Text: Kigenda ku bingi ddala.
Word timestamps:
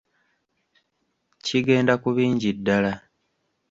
Kigenda 1.45 1.93
ku 2.01 2.09
bingi 2.15 2.49
ddala. 2.57 2.93